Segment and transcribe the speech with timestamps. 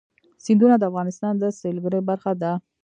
[0.43, 2.51] سیندونه د افغانستان د سیلګرۍ برخه ده.